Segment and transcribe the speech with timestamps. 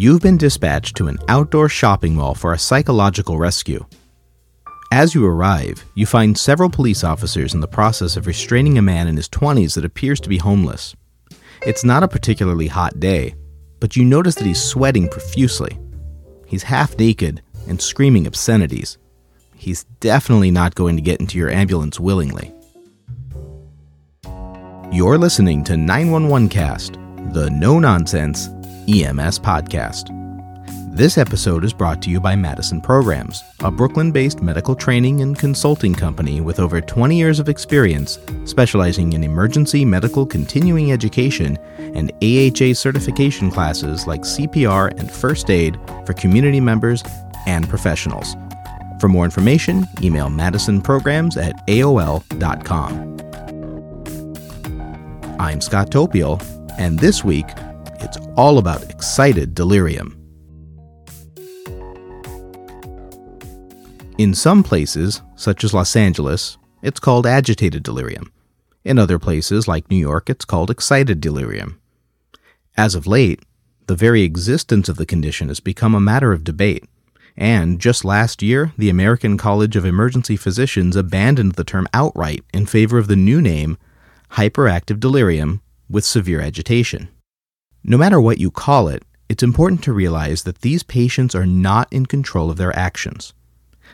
[0.00, 3.84] You've been dispatched to an outdoor shopping mall for a psychological rescue.
[4.90, 9.08] As you arrive, you find several police officers in the process of restraining a man
[9.08, 10.96] in his 20s that appears to be homeless.
[11.66, 13.34] It's not a particularly hot day,
[13.78, 15.78] but you notice that he's sweating profusely.
[16.46, 18.96] He's half naked and screaming obscenities.
[19.54, 22.54] He's definitely not going to get into your ambulance willingly.
[24.90, 26.94] You're listening to 911 Cast,
[27.34, 28.48] the no nonsense
[28.90, 30.16] EMS podcast.
[30.92, 35.38] This episode is brought to you by Madison Programs, a Brooklyn based medical training and
[35.38, 42.10] consulting company with over 20 years of experience specializing in emergency medical continuing education and
[42.20, 47.04] AHA certification classes like CPR and first aid for community members
[47.46, 48.34] and professionals.
[48.98, 53.16] For more information, email madisonprograms at aol.com.
[55.38, 56.42] I'm Scott Topiel,
[56.76, 57.46] and this week,
[58.02, 60.16] it's all about excited delirium.
[64.18, 68.32] In some places, such as Los Angeles, it's called agitated delirium.
[68.84, 71.80] In other places, like New York, it's called excited delirium.
[72.76, 73.40] As of late,
[73.86, 76.84] the very existence of the condition has become a matter of debate.
[77.36, 82.66] And just last year, the American College of Emergency Physicians abandoned the term outright in
[82.66, 83.78] favor of the new name,
[84.32, 87.08] hyperactive delirium with severe agitation.
[87.82, 91.92] No matter what you call it, it's important to realize that these patients are not
[91.92, 93.32] in control of their actions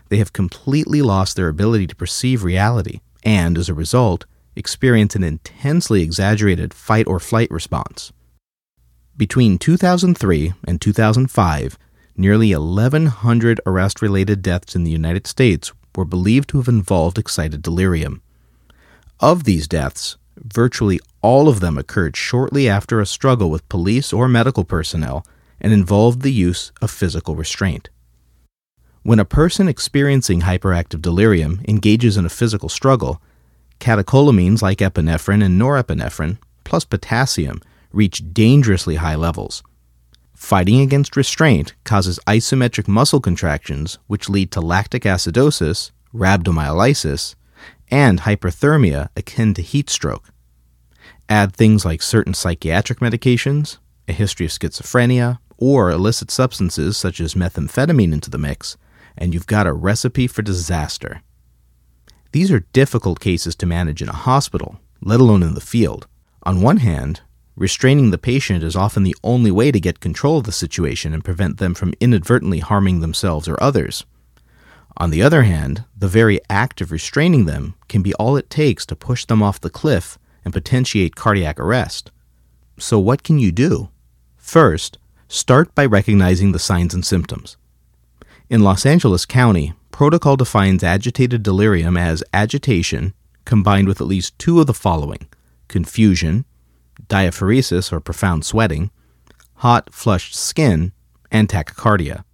[0.08, 5.24] they have completely lost their ability to perceive reality and, as a result, experience an
[5.24, 8.12] intensely exaggerated fight or flight response.
[9.16, 11.78] Between 2003 and 2005,
[12.16, 17.62] nearly 1,100 arrest related deaths in the United States were believed to have involved excited
[17.62, 18.22] delirium.
[19.18, 24.28] Of these deaths, virtually all of them occurred shortly after a struggle with police or
[24.28, 25.26] medical personnel
[25.60, 27.88] and involved the use of physical restraint.
[29.02, 33.22] When a person experiencing hyperactive delirium engages in a physical struggle,
[33.78, 37.60] catecholamines like epinephrine and norepinephrine, plus potassium,
[37.92, 39.62] reach dangerously high levels.
[40.34, 47.36] Fighting against restraint causes isometric muscle contractions, which lead to lactic acidosis, rhabdomyolysis,
[47.90, 50.30] and hyperthermia akin to heat stroke.
[51.28, 57.34] Add things like certain psychiatric medications, a history of schizophrenia, or illicit substances such as
[57.34, 58.76] methamphetamine into the mix,
[59.16, 61.22] and you've got a recipe for disaster.
[62.32, 66.06] These are difficult cases to manage in a hospital, let alone in the field.
[66.42, 67.22] On one hand,
[67.56, 71.24] restraining the patient is often the only way to get control of the situation and
[71.24, 74.04] prevent them from inadvertently harming themselves or others.
[74.98, 78.86] On the other hand, the very act of restraining them can be all it takes
[78.86, 82.10] to push them off the cliff and potentiate cardiac arrest.
[82.78, 83.90] So, what can you do?
[84.36, 84.98] First,
[85.28, 87.56] start by recognizing the signs and symptoms.
[88.48, 93.12] In Los Angeles County, protocol defines agitated delirium as agitation
[93.44, 95.26] combined with at least two of the following
[95.68, 96.44] confusion,
[97.08, 98.90] diaphoresis or profound sweating,
[99.56, 100.92] hot, flushed skin,
[101.30, 102.24] and tachycardia.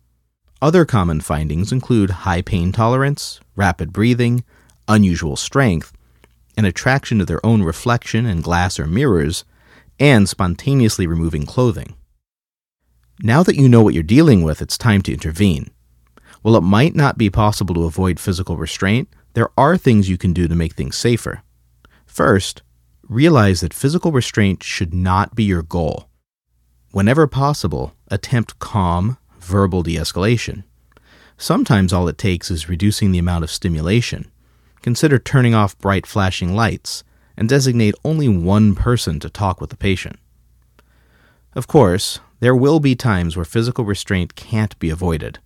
[0.62, 4.44] Other common findings include high pain tolerance, rapid breathing,
[4.86, 5.92] unusual strength,
[6.56, 9.44] an attraction to their own reflection in glass or mirrors,
[9.98, 11.96] and spontaneously removing clothing.
[13.24, 15.72] Now that you know what you're dealing with, it's time to intervene.
[16.42, 20.32] While it might not be possible to avoid physical restraint, there are things you can
[20.32, 21.42] do to make things safer.
[22.06, 22.62] First,
[23.08, 26.08] realize that physical restraint should not be your goal.
[26.92, 30.64] Whenever possible, attempt calm, verbal de escalation.
[31.36, 34.30] Sometimes all it takes is reducing the amount of stimulation.
[34.80, 37.04] Consider turning off bright flashing lights
[37.36, 40.19] and designate only one person to talk with the patient.
[41.54, 45.38] Of course, there will be times where physical restraint can't be avoided.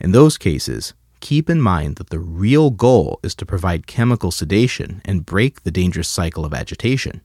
[0.00, 5.00] In those cases, keep in mind that the real goal is to provide chemical sedation
[5.04, 7.20] and break the dangerous cycle of agitation.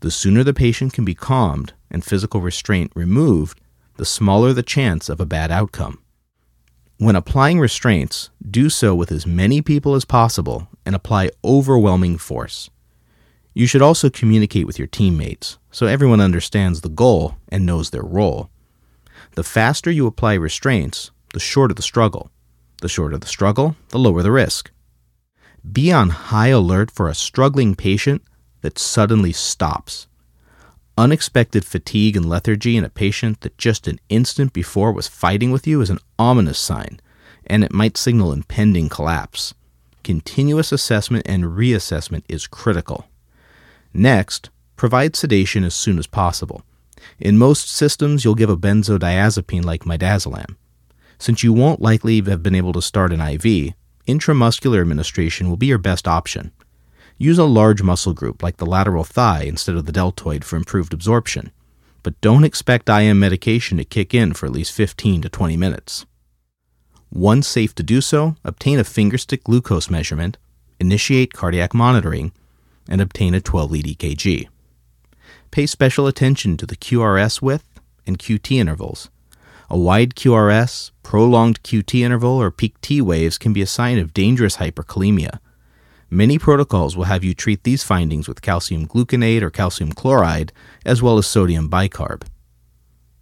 [0.00, 3.60] The sooner the patient can be calmed and physical restraint removed,
[3.96, 5.98] the smaller the chance of a bad outcome.
[6.98, 12.70] When applying restraints, do so with as many people as possible and apply overwhelming force.
[13.52, 18.02] You should also communicate with your teammates so everyone understands the goal and knows their
[18.02, 18.50] role.
[19.34, 22.30] The faster you apply restraints, the shorter the struggle.
[22.80, 24.70] The shorter the struggle, the lower the risk.
[25.72, 28.22] Be on high alert for a struggling patient
[28.60, 30.06] that suddenly stops.
[30.96, 35.66] Unexpected fatigue and lethargy in a patient that just an instant before was fighting with
[35.66, 37.00] you is an ominous sign,
[37.46, 39.54] and it might signal impending collapse.
[40.04, 43.06] Continuous assessment and reassessment is critical.
[43.92, 46.62] Next, provide sedation as soon as possible.
[47.18, 50.56] In most systems, you'll give a benzodiazepine like midazolam.
[51.18, 53.74] Since you won't likely have been able to start an IV,
[54.06, 56.52] intramuscular administration will be your best option.
[57.16, 60.92] Use a large muscle group like the lateral thigh instead of the deltoid for improved
[60.92, 61.52] absorption,
[62.02, 66.06] but don't expect IM medication to kick in for at least 15 to 20 minutes.
[67.10, 70.36] Once safe to do so, obtain a fingerstick glucose measurement,
[70.80, 72.32] initiate cardiac monitoring,
[72.88, 74.48] and obtain a 12 lead EKG.
[75.52, 79.08] Pay special attention to the QRS width and QT intervals.
[79.70, 84.12] A wide QRS, prolonged QT interval, or peak T waves can be a sign of
[84.12, 85.38] dangerous hyperkalemia.
[86.10, 90.52] Many protocols will have you treat these findings with calcium gluconate or calcium chloride,
[90.84, 92.22] as well as sodium bicarb.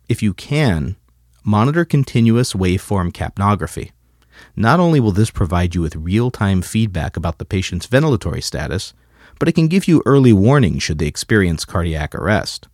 [0.08, 0.96] If you can,
[1.44, 3.93] monitor continuous waveform capnography.
[4.56, 8.93] Not only will this provide you with real time feedback about the patient's ventilatory status,
[9.38, 12.69] but it can give you early warning should they experience cardiac arrest.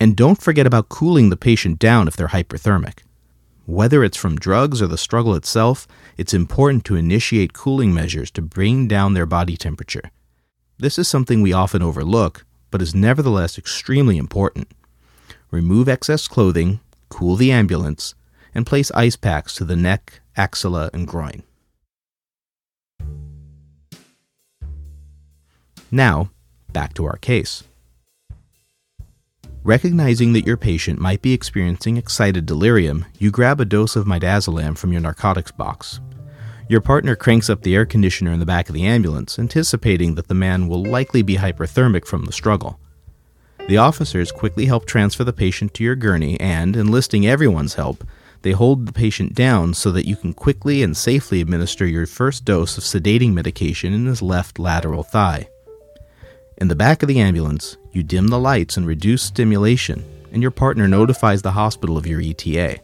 [0.00, 2.98] And don't forget about cooling the patient down if they're hyperthermic.
[3.66, 5.88] Whether it's from drugs or the struggle itself,
[6.18, 10.10] it's important to initiate cooling measures to bring down their body temperature.
[10.76, 14.68] This is something we often overlook, but is nevertheless extremely important.
[15.50, 18.14] Remove excess clothing, cool the ambulance,
[18.54, 21.42] and place ice packs to the neck, axilla, and groin.
[25.90, 26.30] Now,
[26.72, 27.64] back to our case.
[29.64, 34.76] Recognizing that your patient might be experiencing excited delirium, you grab a dose of midazolam
[34.76, 36.00] from your narcotics box.
[36.68, 40.28] Your partner cranks up the air conditioner in the back of the ambulance, anticipating that
[40.28, 42.78] the man will likely be hyperthermic from the struggle.
[43.66, 48.04] The officers quickly help transfer the patient to your gurney and, enlisting everyone's help,
[48.42, 52.44] they hold the patient down so that you can quickly and safely administer your first
[52.44, 55.48] dose of sedating medication in his left lateral thigh.
[56.58, 60.50] In the back of the ambulance, you dim the lights and reduce stimulation, and your
[60.50, 62.78] partner notifies the hospital of your ETA.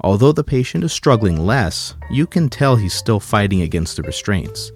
[0.00, 4.72] Although the patient is struggling less, you can tell he's still fighting against the restraints.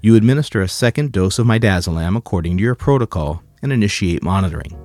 [0.00, 4.76] You administer a second dose of midazolam according to your protocol and initiate monitoring.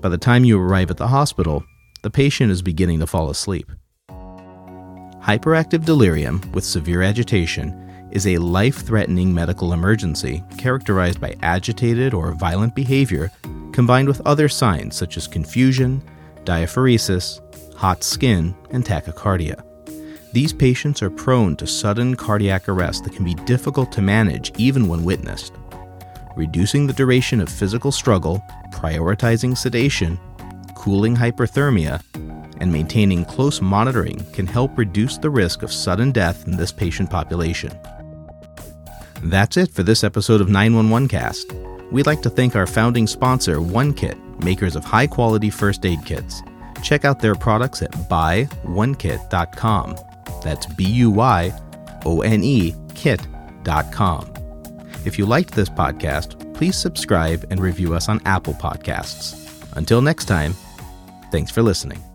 [0.00, 1.64] By the time you arrive at the hospital,
[2.02, 3.70] the patient is beginning to fall asleep.
[5.20, 12.32] Hyperactive delirium with severe agitation is a life threatening medical emergency characterized by agitated or
[12.32, 13.30] violent behavior
[13.72, 16.02] combined with other signs such as confusion,
[16.44, 17.40] diaphoresis,
[17.74, 19.64] hot skin, and tachycardia.
[20.32, 24.88] These patients are prone to sudden cardiac arrest that can be difficult to manage even
[24.88, 25.52] when witnessed.
[26.36, 28.42] Reducing the duration of physical struggle,
[28.72, 30.18] prioritizing sedation,
[30.74, 32.02] cooling hyperthermia,
[32.60, 37.10] and maintaining close monitoring can help reduce the risk of sudden death in this patient
[37.10, 37.72] population.
[39.22, 41.52] That's it for this episode of 911 Cast.
[41.90, 46.42] We'd like to thank our founding sponsor, OneKit, makers of high quality first aid kits.
[46.82, 49.96] Check out their products at buyonekit.com.
[50.42, 51.52] That's B U Y
[52.04, 54.32] O N E kit.com.
[55.04, 59.38] If you liked this podcast, please subscribe and review us on Apple Podcasts.
[59.76, 60.54] Until next time,
[61.30, 62.11] thanks for listening.